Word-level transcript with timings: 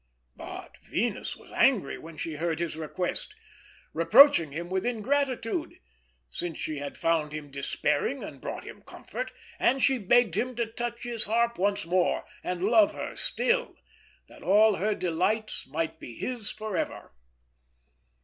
But 0.35 0.77
Venus 0.81 1.37
was 1.37 1.51
angry 1.51 1.99
when 1.99 2.17
she 2.17 2.37
heard 2.37 2.57
his 2.57 2.75
request, 2.75 3.35
reproaching 3.93 4.51
him 4.51 4.67
with 4.67 4.83
ingratitude, 4.83 5.75
since 6.27 6.57
she 6.57 6.79
had 6.79 6.97
found 6.97 7.33
him 7.33 7.51
despairing, 7.51 8.23
and 8.23 8.41
brought 8.41 8.63
him 8.63 8.81
comfort; 8.81 9.31
and 9.59 9.79
she 9.79 9.99
begged 9.99 10.33
him 10.33 10.55
to 10.55 10.65
touch 10.65 11.03
his 11.03 11.25
harp 11.25 11.59
once 11.59 11.85
more, 11.85 12.25
and 12.43 12.63
love 12.63 12.93
her 12.93 13.15
still, 13.15 13.75
that 14.27 14.41
all 14.41 14.77
her 14.77 14.95
delights 14.95 15.67
might 15.67 15.99
be 15.99 16.15
his 16.15 16.49
for 16.51 16.75
ever. 16.75 17.13